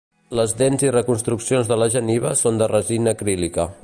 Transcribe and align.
Les 0.37 0.53
dents 0.61 0.85
i 0.85 0.89
reconstruccions 0.95 1.69
de 1.73 1.77
la 1.83 1.89
geniva 1.99 2.35
són 2.43 2.61
de 2.63 2.71
resina 2.73 3.15
acrílica. 3.17 3.69